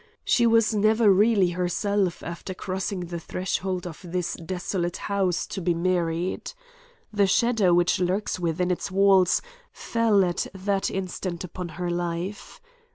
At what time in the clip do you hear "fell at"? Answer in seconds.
9.71-10.47